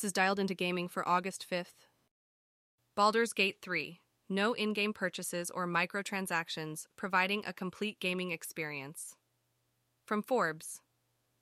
This 0.00 0.06
is 0.06 0.12
dialed 0.14 0.38
into 0.38 0.54
gaming 0.54 0.88
for 0.88 1.06
August 1.06 1.44
5th. 1.46 1.86
Baldur's 2.96 3.34
Gate 3.34 3.58
3. 3.60 4.00
No 4.30 4.54
in 4.54 4.72
game 4.72 4.94
purchases 4.94 5.50
or 5.50 5.66
microtransactions, 5.66 6.86
providing 6.96 7.44
a 7.44 7.52
complete 7.52 8.00
gaming 8.00 8.30
experience. 8.30 9.16
From 10.06 10.22
Forbes 10.22 10.80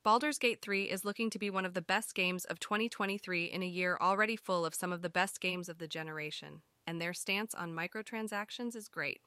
Baldur's 0.02 0.38
Gate 0.38 0.60
3 0.60 0.90
is 0.90 1.04
looking 1.04 1.30
to 1.30 1.38
be 1.38 1.50
one 1.50 1.64
of 1.64 1.74
the 1.74 1.80
best 1.80 2.16
games 2.16 2.44
of 2.46 2.58
2023 2.58 3.44
in 3.44 3.62
a 3.62 3.66
year 3.66 3.96
already 4.00 4.34
full 4.34 4.66
of 4.66 4.74
some 4.74 4.92
of 4.92 5.02
the 5.02 5.08
best 5.08 5.40
games 5.40 5.68
of 5.68 5.78
the 5.78 5.86
generation, 5.86 6.62
and 6.84 7.00
their 7.00 7.14
stance 7.14 7.54
on 7.54 7.72
microtransactions 7.72 8.74
is 8.74 8.88
great. 8.88 9.20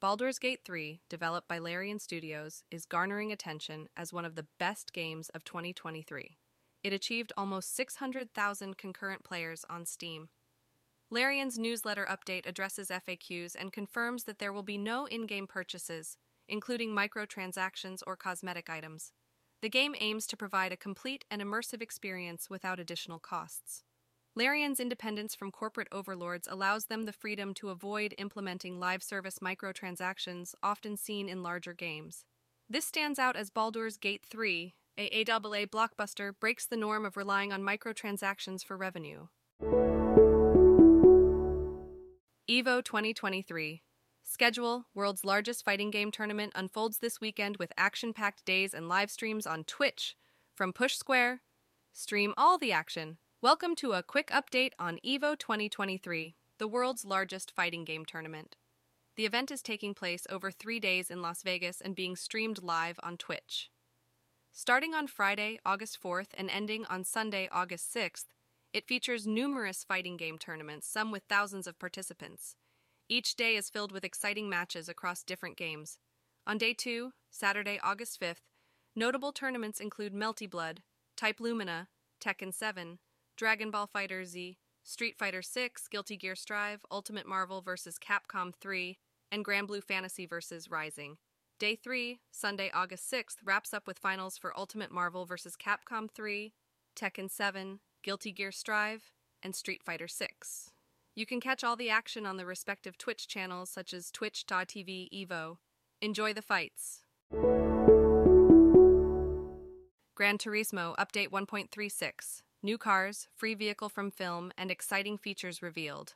Baldur's 0.00 0.40
Gate 0.40 0.62
3, 0.64 1.00
developed 1.08 1.46
by 1.46 1.60
Larian 1.60 2.00
Studios, 2.00 2.64
is 2.72 2.86
garnering 2.86 3.30
attention 3.30 3.88
as 3.96 4.12
one 4.12 4.24
of 4.24 4.34
the 4.34 4.48
best 4.58 4.92
games 4.92 5.28
of 5.28 5.44
2023. 5.44 6.38
It 6.82 6.92
achieved 6.92 7.32
almost 7.36 7.74
600,000 7.74 8.76
concurrent 8.76 9.24
players 9.24 9.64
on 9.68 9.84
Steam. 9.84 10.28
Larian's 11.10 11.58
newsletter 11.58 12.06
update 12.06 12.46
addresses 12.46 12.88
FAQs 12.90 13.56
and 13.58 13.72
confirms 13.72 14.24
that 14.24 14.38
there 14.38 14.52
will 14.52 14.62
be 14.62 14.78
no 14.78 15.06
in 15.06 15.26
game 15.26 15.46
purchases, 15.46 16.18
including 16.48 16.94
microtransactions 16.94 18.02
or 18.06 18.16
cosmetic 18.16 18.68
items. 18.68 19.12
The 19.60 19.68
game 19.68 19.94
aims 19.98 20.26
to 20.28 20.36
provide 20.36 20.70
a 20.70 20.76
complete 20.76 21.24
and 21.30 21.42
immersive 21.42 21.82
experience 21.82 22.48
without 22.48 22.78
additional 22.78 23.18
costs. 23.18 23.82
Larian's 24.36 24.78
independence 24.78 25.34
from 25.34 25.50
corporate 25.50 25.88
overlords 25.90 26.46
allows 26.48 26.84
them 26.84 27.04
the 27.04 27.12
freedom 27.12 27.54
to 27.54 27.70
avoid 27.70 28.14
implementing 28.18 28.78
live 28.78 29.02
service 29.02 29.40
microtransactions 29.42 30.54
often 30.62 30.96
seen 30.96 31.28
in 31.28 31.42
larger 31.42 31.72
games. 31.72 32.24
This 32.70 32.84
stands 32.84 33.18
out 33.18 33.34
as 33.34 33.50
Baldur's 33.50 33.96
Gate 33.96 34.24
3, 34.24 34.74
a 34.98 35.24
AAA 35.24 35.68
blockbuster, 35.68 36.32
breaks 36.38 36.66
the 36.66 36.76
norm 36.76 37.06
of 37.06 37.16
relying 37.16 37.52
on 37.52 37.62
microtransactions 37.62 38.64
for 38.64 38.76
revenue. 38.76 39.28
EVO 42.50 42.82
2023 42.82 43.82
Schedule 44.24 44.86
World's 44.94 45.24
largest 45.24 45.64
fighting 45.64 45.90
game 45.90 46.10
tournament 46.10 46.52
unfolds 46.56 46.98
this 46.98 47.20
weekend 47.20 47.56
with 47.58 47.72
action 47.78 48.12
packed 48.12 48.44
days 48.44 48.74
and 48.74 48.88
live 48.88 49.10
streams 49.10 49.46
on 49.46 49.64
Twitch. 49.64 50.16
From 50.54 50.72
Push 50.72 50.96
Square, 50.96 51.42
stream 51.92 52.34
all 52.36 52.58
the 52.58 52.72
action. 52.72 53.18
Welcome 53.40 53.76
to 53.76 53.92
a 53.92 54.02
quick 54.02 54.28
update 54.30 54.72
on 54.78 54.98
EVO 55.06 55.38
2023, 55.38 56.34
the 56.58 56.66
world's 56.66 57.04
largest 57.04 57.54
fighting 57.54 57.84
game 57.84 58.04
tournament. 58.04 58.56
The 59.16 59.26
event 59.26 59.50
is 59.50 59.62
taking 59.62 59.94
place 59.94 60.26
over 60.28 60.50
three 60.50 60.80
days 60.80 61.10
in 61.10 61.22
Las 61.22 61.42
Vegas 61.42 61.80
and 61.80 61.94
being 61.94 62.16
streamed 62.16 62.62
live 62.62 62.98
on 63.02 63.16
Twitch. 63.16 63.70
Starting 64.60 64.92
on 64.92 65.06
Friday, 65.06 65.56
August 65.64 66.02
4th, 66.02 66.30
and 66.36 66.50
ending 66.50 66.84
on 66.86 67.04
Sunday, 67.04 67.48
August 67.52 67.94
6th, 67.94 68.24
it 68.72 68.88
features 68.88 69.24
numerous 69.24 69.84
fighting 69.84 70.16
game 70.16 70.36
tournaments, 70.36 70.84
some 70.84 71.12
with 71.12 71.22
thousands 71.28 71.68
of 71.68 71.78
participants. 71.78 72.56
Each 73.08 73.36
day 73.36 73.54
is 73.54 73.70
filled 73.70 73.92
with 73.92 74.04
exciting 74.04 74.48
matches 74.48 74.88
across 74.88 75.22
different 75.22 75.56
games. 75.56 76.00
On 76.44 76.58
day 76.58 76.74
2, 76.74 77.12
Saturday, 77.30 77.78
August 77.84 78.20
5th, 78.20 78.42
notable 78.96 79.30
tournaments 79.30 79.78
include 79.78 80.12
Melty 80.12 80.50
Blood, 80.50 80.82
Type 81.16 81.38
Lumina, 81.38 81.86
Tekken 82.20 82.52
7, 82.52 82.98
Dragon 83.36 83.70
Ball 83.70 83.86
Fighter 83.86 84.24
Z, 84.24 84.58
Street 84.82 85.14
Fighter 85.16 85.40
6, 85.40 85.86
Guilty 85.86 86.16
Gear 86.16 86.34
Strive, 86.34 86.84
Ultimate 86.90 87.28
Marvel 87.28 87.60
vs. 87.60 87.96
Capcom 87.96 88.52
3, 88.60 88.98
and 89.30 89.44
Granblue 89.44 89.84
Fantasy 89.84 90.26
vs. 90.26 90.68
Rising. 90.68 91.18
Day 91.58 91.74
3, 91.74 92.20
Sunday, 92.30 92.70
August 92.72 93.10
6th, 93.12 93.38
wraps 93.44 93.74
up 93.74 93.88
with 93.88 93.98
finals 93.98 94.38
for 94.38 94.56
Ultimate 94.56 94.92
Marvel 94.92 95.26
vs. 95.26 95.56
Capcom 95.56 96.08
3, 96.08 96.52
Tekken 96.94 97.28
7, 97.28 97.80
Guilty 98.04 98.30
Gear 98.30 98.52
Strive, 98.52 99.10
and 99.42 99.56
Street 99.56 99.82
Fighter 99.82 100.06
6. 100.06 100.70
You 101.16 101.26
can 101.26 101.40
catch 101.40 101.64
all 101.64 101.74
the 101.74 101.90
action 101.90 102.26
on 102.26 102.36
the 102.36 102.46
respective 102.46 102.96
Twitch 102.96 103.26
channels 103.26 103.70
such 103.70 103.92
as 103.92 104.12
twitch.tv 104.12 105.08
evo. 105.12 105.56
Enjoy 106.00 106.32
the 106.32 106.42
fights. 106.42 107.00
Gran 110.14 110.38
Turismo 110.38 110.94
Update 110.94 111.30
1.36 111.30 112.42
New 112.62 112.78
cars, 112.78 113.26
free 113.34 113.54
vehicle 113.54 113.88
from 113.88 114.12
film, 114.12 114.52
and 114.56 114.70
exciting 114.70 115.18
features 115.18 115.60
revealed. 115.60 116.14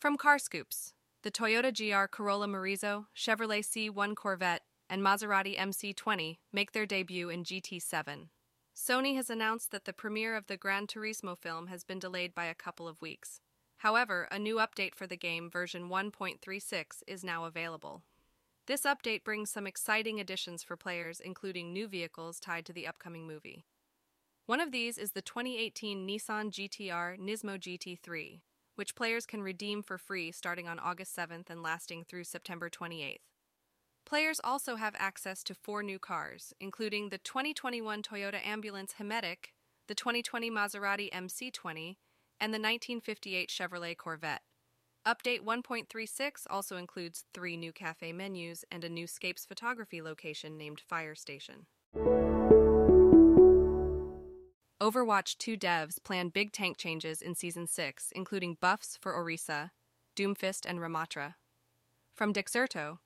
From 0.00 0.16
Carscoops 0.16 0.94
The 1.22 1.30
Toyota 1.30 1.72
GR 1.72 2.06
Corolla 2.08 2.48
Morizo, 2.48 3.06
Chevrolet 3.16 3.60
C1 3.60 4.16
Corvette, 4.16 4.62
and 4.92 5.02
Maserati 5.02 5.58
MC20 5.58 6.36
make 6.52 6.72
their 6.72 6.84
debut 6.84 7.30
in 7.30 7.44
GT7. 7.44 8.28
Sony 8.76 9.16
has 9.16 9.30
announced 9.30 9.70
that 9.70 9.86
the 9.86 9.92
premiere 9.94 10.36
of 10.36 10.48
the 10.48 10.58
Gran 10.58 10.86
Turismo 10.86 11.36
film 11.36 11.68
has 11.68 11.82
been 11.82 11.98
delayed 11.98 12.34
by 12.34 12.44
a 12.44 12.54
couple 12.54 12.86
of 12.86 13.00
weeks. 13.00 13.40
However, 13.78 14.28
a 14.30 14.38
new 14.38 14.56
update 14.56 14.94
for 14.94 15.06
the 15.06 15.16
game, 15.16 15.48
version 15.48 15.88
1.36, 15.88 17.02
is 17.06 17.24
now 17.24 17.46
available. 17.46 18.02
This 18.66 18.82
update 18.82 19.24
brings 19.24 19.50
some 19.50 19.66
exciting 19.66 20.20
additions 20.20 20.62
for 20.62 20.76
players, 20.76 21.20
including 21.20 21.72
new 21.72 21.88
vehicles 21.88 22.38
tied 22.38 22.66
to 22.66 22.74
the 22.74 22.86
upcoming 22.86 23.26
movie. 23.26 23.64
One 24.44 24.60
of 24.60 24.72
these 24.72 24.98
is 24.98 25.12
the 25.12 25.22
2018 25.22 26.06
Nissan 26.06 26.50
GTR 26.50 27.18
Nismo 27.18 27.58
GT3, 27.58 28.42
which 28.74 28.94
players 28.94 29.24
can 29.24 29.42
redeem 29.42 29.82
for 29.82 29.96
free 29.96 30.30
starting 30.32 30.68
on 30.68 30.78
August 30.78 31.16
7th 31.16 31.48
and 31.48 31.62
lasting 31.62 32.04
through 32.04 32.24
September 32.24 32.68
28th. 32.68 33.31
Players 34.04 34.40
also 34.42 34.76
have 34.76 34.94
access 34.98 35.42
to 35.44 35.54
four 35.54 35.82
new 35.82 35.98
cars, 35.98 36.52
including 36.60 37.08
the 37.08 37.18
2021 37.18 38.02
Toyota 38.02 38.44
Ambulance 38.44 38.94
Himedic, 38.98 39.52
the 39.88 39.94
2020 39.94 40.50
Maserati 40.50 41.10
MC20, 41.12 41.96
and 42.40 42.52
the 42.52 42.58
1958 42.58 43.48
Chevrolet 43.48 43.96
Corvette. 43.96 44.42
Update 45.06 45.40
1.36 45.40 46.46
also 46.48 46.76
includes 46.76 47.24
three 47.34 47.56
new 47.56 47.72
cafe 47.72 48.12
menus 48.12 48.64
and 48.70 48.84
a 48.84 48.88
new 48.88 49.06
Scapes 49.06 49.44
photography 49.44 50.00
location 50.00 50.56
named 50.56 50.80
Fire 50.80 51.14
Station. 51.14 51.66
Overwatch 54.80 55.38
2 55.38 55.56
devs 55.56 56.02
plan 56.02 56.28
big 56.28 56.52
tank 56.52 56.76
changes 56.76 57.22
in 57.22 57.34
Season 57.34 57.66
6, 57.66 58.12
including 58.16 58.58
buffs 58.60 58.98
for 59.00 59.12
Orisa, 59.12 59.70
Doomfist, 60.16 60.66
and 60.66 60.80
Ramattra. 60.80 61.34
From 62.12 62.32
Dexerto, 62.32 62.98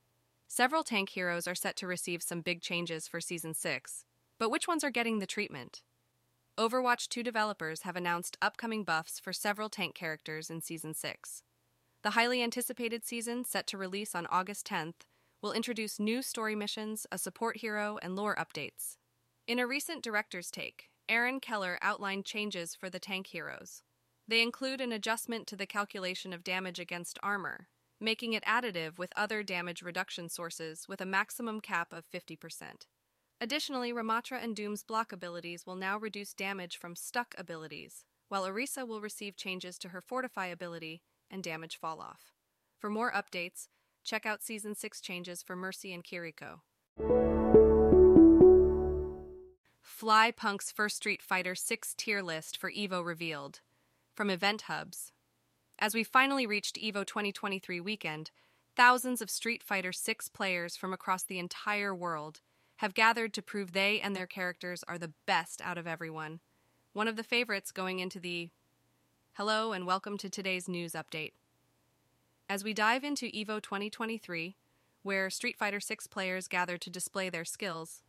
several 0.47 0.84
tank 0.84 1.11
heroes 1.11 1.47
are 1.47 1.55
set 1.55 1.77
to 1.77 1.87
receive 1.87 2.23
some 2.23 2.41
big 2.41 2.61
changes 2.61 3.09
for 3.09 3.21
Season 3.21 3.55
6, 3.55 4.05
but 4.39 4.51
which 4.51 4.69
ones 4.69 4.84
are 4.84 4.91
getting 4.91 5.19
the 5.19 5.27
treatment? 5.27 5.83
Overwatch 6.59 7.09
2 7.09 7.23
developers 7.23 7.83
have 7.83 7.97
announced 7.97 8.39
upcoming 8.41 8.83
buffs 8.83 9.21
for 9.21 9.33
several 9.33 9.69
tank 9.69 9.95
characters 9.95 10.49
in 10.49 10.61
Season 10.61 10.95
6. 10.95 11.43
The 12.03 12.11
highly 12.11 12.43
anticipated 12.43 13.05
season, 13.05 13.45
set 13.45 13.67
to 13.67 13.79
release 13.79 14.15
on 14.15 14.27
August 14.27 14.67
10th, 14.67 15.05
will 15.43 15.53
introduce 15.53 16.01
new 16.01 16.23
story 16.23 16.55
missions, 16.55 17.06
a 17.12 17.19
support 17.19 17.59
hero, 17.59 17.99
and 18.01 18.17
lore 18.17 18.37
updates. 18.37 18.97
In 19.47 19.59
a 19.59 19.67
recent 19.67 20.03
director's 20.03 20.51
take, 20.51 20.89
Aaron 21.09 21.41
Keller 21.41 21.79
outlined 21.83 22.25
changes 22.25 22.75
for 22.75 22.89
the 22.89 22.99
tank 22.99 23.29
heroes. 23.29 23.83
They 24.27 24.43
include 24.43 24.81
an 24.81 24.93
adjustment 24.93 25.47
to 25.49 25.56
the 25.56 25.67
calculation 25.67 26.33
of 26.33 26.43
damage 26.43 26.79
against 26.79 27.19
armor, 27.23 27.69
making 28.01 28.33
it 28.33 28.45
additive 28.45 28.99
with 28.99 29.12
other 29.17 29.43
damage 29.43 29.83
reduction 29.83 30.29
sources 30.29 30.87
with 30.89 31.01
a 31.01 31.07
maximum 31.07 31.61
cap 31.61 31.93
of 31.93 32.05
50%. 32.12 32.87
Additionally, 33.41 33.93
Ramattra 33.93 34.43
and 34.43 34.57
Doom's 34.57 34.83
block 34.83 35.12
abilities 35.12 35.67
will 35.67 35.77
now 35.77 35.99
reduce 35.99 36.33
damage 36.33 36.77
from 36.77 36.97
stuck 36.97 37.35
abilities, 37.37 38.05
while 38.29 38.45
Orisa 38.45 38.87
will 38.87 39.01
receive 39.01 39.37
changes 39.37 39.79
to 39.79 39.91
her 39.91 40.01
Fortify 40.01 40.47
ability 40.47 41.03
and 41.31 41.43
damage 41.43 41.77
fall 41.77 42.01
off. 42.01 42.33
For 42.79 42.89
more 42.89 43.12
updates, 43.12 43.69
check 44.05 44.25
out 44.25 44.43
Season 44.43 44.75
6 44.75 45.01
changes 45.01 45.43
for 45.43 45.56
Mercy 45.56 45.93
and 45.93 46.05
Kiriko. 46.05 46.61
Fly 49.82 50.31
Punk's 50.31 50.70
first 50.70 50.97
Street 50.97 51.23
Fighter 51.23 51.55
6 51.55 51.94
tier 51.94 52.23
list 52.23 52.56
for 52.56 52.70
EVO 52.70 53.05
revealed. 53.05 53.61
From 54.15 54.31
Event 54.31 54.62
Hubs. 54.62 55.12
As 55.78 55.94
we 55.94 56.05
finally 56.05 56.46
reached 56.46 56.78
EVO 56.78 57.05
2023 57.05 57.81
weekend, 57.82 58.31
thousands 58.76 59.20
of 59.20 59.28
Street 59.28 59.62
Fighter 59.62 59.93
6 59.93 60.28
players 60.31 60.75
from 60.75 60.94
across 60.94 61.23
the 61.23 61.38
entire 61.38 61.94
world 61.94 62.40
have 62.76 62.94
gathered 62.94 63.34
to 63.34 63.43
prove 63.43 63.73
they 63.73 64.00
and 64.00 64.17
their 64.17 64.26
characters 64.26 64.82
are 64.88 64.96
the 64.96 65.12
best 65.26 65.61
out 65.61 65.76
of 65.76 65.87
everyone. 65.87 66.40
One 66.94 67.08
of 67.08 67.17
the 67.17 67.23
favorites 67.23 67.73
going 67.73 67.99
into 67.99 68.19
the 68.19 68.49
Hello 69.34 69.73
and 69.73 69.87
welcome 69.87 70.17
to 70.17 70.31
today's 70.31 70.67
news 70.67 70.93
update. 70.93 71.32
As 72.49 72.64
we 72.64 72.72
dive 72.72 73.05
into 73.05 73.26
EVO 73.26 73.61
2023, 73.61 74.56
where 75.02 75.29
Street 75.29 75.58
Fighter 75.58 75.81
6 75.81 76.06
players 76.06 76.49
gather 76.49 76.79
to 76.79 76.88
display 76.88 77.29
their 77.29 77.44
skills, 77.44 78.02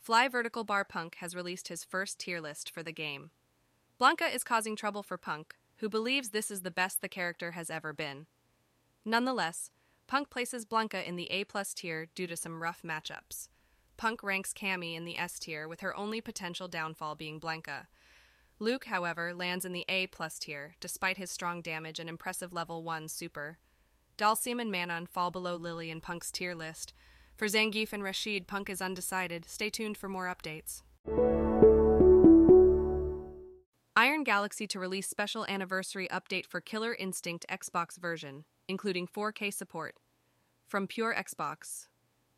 Fly 0.00 0.28
Vertical 0.28 0.64
Bar 0.64 0.84
Punk 0.84 1.16
has 1.16 1.36
released 1.36 1.68
his 1.68 1.84
first 1.84 2.18
tier 2.18 2.40
list 2.40 2.70
for 2.70 2.82
the 2.82 2.90
game. 2.90 3.32
Blanka 4.00 4.34
is 4.34 4.42
causing 4.42 4.74
trouble 4.74 5.02
for 5.02 5.18
Punk, 5.18 5.56
who 5.82 5.88
believes 5.88 6.28
this 6.28 6.48
is 6.48 6.62
the 6.62 6.70
best 6.70 7.00
the 7.00 7.08
character 7.08 7.50
has 7.50 7.68
ever 7.68 7.92
been. 7.92 8.26
Nonetheless, 9.04 9.68
Punk 10.06 10.30
places 10.30 10.64
Blanka 10.64 11.04
in 11.04 11.16
the 11.16 11.28
A 11.32 11.42
plus 11.42 11.74
tier 11.74 12.06
due 12.14 12.28
to 12.28 12.36
some 12.36 12.62
rough 12.62 12.82
matchups. 12.84 13.48
Punk 13.96 14.22
ranks 14.22 14.52
Cammy 14.52 14.94
in 14.94 15.04
the 15.04 15.18
S 15.18 15.40
tier, 15.40 15.66
with 15.66 15.80
her 15.80 15.96
only 15.96 16.20
potential 16.20 16.68
downfall 16.68 17.16
being 17.16 17.40
Blanka. 17.40 17.86
Luke, 18.60 18.84
however, 18.84 19.34
lands 19.34 19.64
in 19.64 19.72
the 19.72 19.84
A 19.88 20.06
plus 20.06 20.38
tier, 20.38 20.76
despite 20.78 21.16
his 21.16 21.32
strong 21.32 21.60
damage 21.60 21.98
and 21.98 22.08
impressive 22.08 22.52
level 22.52 22.84
1 22.84 23.08
super. 23.08 23.58
Dhalsim 24.16 24.60
and 24.60 24.70
Manon 24.70 25.06
fall 25.06 25.32
below 25.32 25.56
Lily 25.56 25.90
in 25.90 26.00
Punk's 26.00 26.30
tier 26.30 26.54
list. 26.54 26.94
For 27.34 27.48
Zangief 27.48 27.92
and 27.92 28.04
Rashid, 28.04 28.46
Punk 28.46 28.70
is 28.70 28.80
undecided. 28.80 29.46
Stay 29.48 29.68
tuned 29.68 29.96
for 29.96 30.08
more 30.08 30.32
updates. 30.32 30.82
Iron 34.02 34.24
Galaxy 34.24 34.66
to 34.66 34.80
release 34.80 35.08
special 35.08 35.46
anniversary 35.46 36.08
update 36.08 36.46
for 36.46 36.60
Killer 36.60 36.92
Instinct 36.92 37.46
Xbox 37.48 38.00
version, 38.00 38.44
including 38.66 39.06
4K 39.06 39.54
support. 39.54 39.94
From 40.66 40.88
Pure 40.88 41.14
Xbox. 41.14 41.86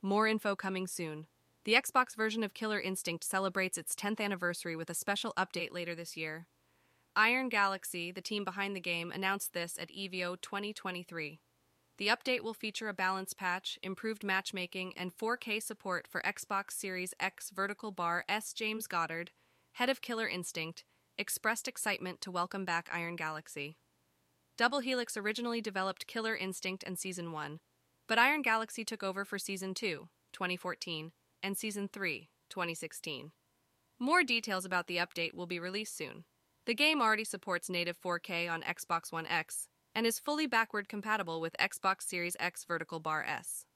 More 0.03 0.29
info 0.29 0.57
coming 0.57 0.87
soon. 0.87 1.25
The 1.65 1.73
Xbox 1.73 2.15
version 2.15 2.45
of 2.45 2.53
Killer 2.53 2.79
Instinct 2.79 3.25
celebrates 3.25 3.79
its 3.79 3.95
10th 3.95 4.21
anniversary 4.21 4.77
with 4.77 4.91
a 4.91 4.95
special 4.95 5.33
update 5.39 5.73
later 5.73 5.95
this 5.95 6.19
year. 6.19 6.49
Iron 7.17 7.49
Galaxy, 7.49 8.13
the 8.13 8.21
team 8.21 8.45
behind 8.45 8.77
the 8.77 8.81
game, 8.81 9.11
announced 9.11 9.55
this 9.55 9.79
at 9.81 9.89
EVO 9.89 10.43
2023. 10.43 11.41
The 11.97 12.09
update 12.09 12.43
will 12.43 12.53
feature 12.53 12.89
a 12.89 12.93
balance 12.93 13.33
patch, 13.33 13.79
improved 13.83 14.23
matchmaking, 14.23 14.93
and 14.99 15.17
4K 15.17 15.63
support 15.63 16.07
for 16.07 16.21
Xbox 16.21 16.73
Series 16.73 17.15
X 17.19 17.49
vertical 17.49 17.91
bar 17.91 18.23
S. 18.29 18.53
James 18.53 18.87
Goddard, 18.87 19.31
head 19.73 19.89
of 19.89 20.03
Killer 20.03 20.29
Instinct, 20.29 20.85
expressed 21.17 21.69
excitement 21.69 22.21
to 22.21 22.31
welcome 22.31 22.65
back 22.65 22.89
Iron 22.93 23.17
Galaxy. 23.17 23.77
Double 24.59 24.81
Helix 24.81 25.17
originally 25.17 25.61
developed 25.61 26.07
Killer 26.07 26.35
Instinct 26.37 26.83
and 26.85 26.99
Season 26.99 27.33
1, 27.33 27.61
but 28.09 28.19
Iron 28.19 28.43
Galaxy 28.43 28.85
took 28.85 29.03
over 29.03 29.25
for 29.25 29.39
Season 29.39 29.75
2, 29.75 30.09
2014, 30.33 31.13
and 31.43 31.57
Season 31.57 31.89
3, 31.93 32.29
2016. 32.51 33.33
More 33.99 34.25
details 34.25 34.65
about 34.65 34.87
the 34.87 34.97
update 34.97 35.35
will 35.35 35.47
be 35.47 35.61
released 35.61 35.97
soon. 35.97 36.25
The 36.67 36.75
game 36.75 37.01
already 37.01 37.25
supports 37.25 37.71
native 37.71 38.01
4K 38.01 38.51
on 38.51 38.63
Xbox 38.63 39.13
One 39.13 39.27
X 39.27 39.69
and 39.95 40.07
is 40.07 40.19
fully 40.19 40.47
backward 40.47 40.89
compatible 40.89 41.41
with 41.41 41.55
Xbox 41.61 42.03
Series 42.03 42.37
X 42.41 42.65
Vertical 42.65 42.99
Bar 42.99 43.25
S. 43.25 43.67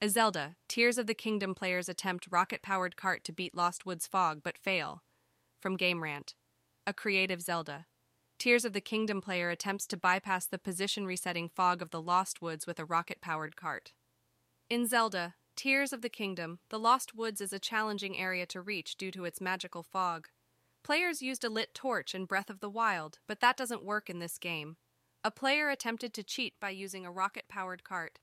A 0.00 0.08
Zelda, 0.08 0.54
Tears 0.68 0.96
of 0.96 1.08
the 1.08 1.14
Kingdom 1.14 1.56
players 1.56 1.88
attempt 1.88 2.28
rocket 2.30 2.62
powered 2.62 2.94
cart 2.94 3.24
to 3.24 3.32
beat 3.32 3.56
Lost 3.56 3.84
Woods 3.84 4.06
Fog 4.06 4.42
but 4.44 4.56
fail. 4.56 5.02
From 5.60 5.76
Game 5.76 6.04
Rant. 6.04 6.36
A 6.86 6.92
creative 6.92 7.42
Zelda. 7.42 7.86
Tears 8.38 8.64
of 8.64 8.74
the 8.74 8.80
Kingdom 8.80 9.20
player 9.20 9.50
attempts 9.50 9.88
to 9.88 9.96
bypass 9.96 10.46
the 10.46 10.56
position 10.56 11.04
resetting 11.04 11.48
fog 11.48 11.82
of 11.82 11.90
the 11.90 12.00
Lost 12.00 12.40
Woods 12.40 12.64
with 12.64 12.78
a 12.78 12.84
rocket 12.84 13.20
powered 13.20 13.56
cart. 13.56 13.92
In 14.70 14.86
Zelda, 14.86 15.34
Tears 15.56 15.92
of 15.92 16.02
the 16.02 16.08
Kingdom, 16.08 16.60
the 16.68 16.78
Lost 16.78 17.16
Woods 17.16 17.40
is 17.40 17.52
a 17.52 17.58
challenging 17.58 18.16
area 18.16 18.46
to 18.46 18.60
reach 18.60 18.94
due 18.94 19.10
to 19.10 19.24
its 19.24 19.40
magical 19.40 19.82
fog. 19.82 20.28
Players 20.84 21.22
used 21.22 21.42
a 21.42 21.50
lit 21.50 21.74
torch 21.74 22.14
in 22.14 22.24
Breath 22.24 22.50
of 22.50 22.60
the 22.60 22.70
Wild, 22.70 23.18
but 23.26 23.40
that 23.40 23.56
doesn't 23.56 23.84
work 23.84 24.08
in 24.08 24.20
this 24.20 24.38
game. 24.38 24.76
A 25.24 25.32
player 25.32 25.68
attempted 25.68 26.14
to 26.14 26.22
cheat 26.22 26.54
by 26.60 26.70
using 26.70 27.04
a 27.04 27.10
rocket 27.10 27.48
powered 27.48 27.82
cart 27.82 28.20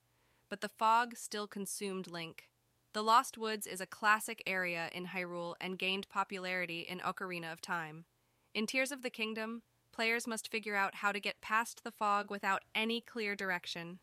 but 0.50 0.62
the 0.62 0.70
fog 0.70 1.16
still 1.16 1.48
consumed 1.48 2.08
Link. 2.08 2.50
The 2.94 3.04
Lost 3.04 3.38
Woods 3.38 3.68
is 3.68 3.82
a 3.82 3.86
classic 3.86 4.42
area 4.48 4.90
in 4.94 5.08
Hyrule 5.08 5.56
and 5.60 5.78
gained 5.78 6.08
popularity 6.08 6.82
in 6.82 7.00
Ocarina 7.00 7.52
of 7.52 7.62
Time. 7.62 8.06
In 8.54 8.66
Tears 8.66 8.92
of 8.92 9.02
the 9.02 9.10
Kingdom, 9.10 9.64
players 9.92 10.28
must 10.28 10.52
figure 10.52 10.76
out 10.76 10.96
how 10.96 11.12
to 11.12 11.20
get 11.20 11.42
past 11.42 11.84
the 11.84 11.92
fog 11.92 12.32
without 12.32 12.64
any 12.74 13.02
clear 13.02 13.36
direction. 13.36 14.00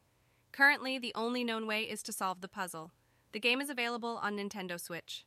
Currently, 0.52 0.98
the 0.98 1.12
only 1.14 1.42
known 1.42 1.66
way 1.66 1.84
is 1.84 2.02
to 2.02 2.12
solve 2.12 2.42
the 2.42 2.48
puzzle. 2.48 2.92
The 3.32 3.40
game 3.40 3.60
is 3.62 3.70
available 3.70 4.18
on 4.22 4.36
Nintendo 4.36 4.78
Switch. 4.78 5.24